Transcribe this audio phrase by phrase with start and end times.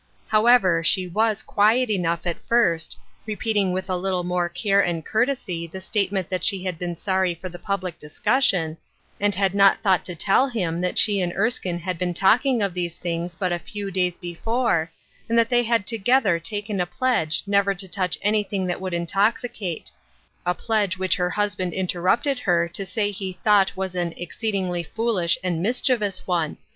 [0.29, 5.05] How ever, she was quiet enough at first, repeating with a little more care and
[5.05, 8.77] courtesy the statement that she had been sorry for the public discussion,
[9.19, 12.73] and had not thought to tell him that she and Erskine had been talking of
[12.73, 14.89] these things but a few days before,
[15.29, 19.91] and that they had together taken a pledge never to touch anything that could intoxicate—
[20.47, 25.37] a pledge which her husband interrupted her to say he thought was an" exceedingly foolish
[25.43, 26.57] and mis chievous one.